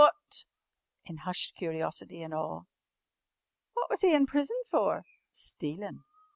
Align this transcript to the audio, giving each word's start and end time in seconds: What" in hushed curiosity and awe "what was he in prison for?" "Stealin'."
What" 0.01 0.45
in 1.09 1.17
hushed 1.17 1.53
curiosity 1.53 2.23
and 2.23 2.33
awe 2.33 2.63
"what 3.75 3.87
was 3.91 4.01
he 4.01 4.15
in 4.15 4.25
prison 4.25 4.57
for?" 4.71 5.03
"Stealin'." 5.31 6.03